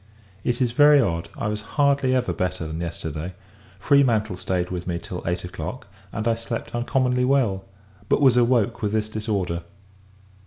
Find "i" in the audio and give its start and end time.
1.37-1.47, 6.27-6.33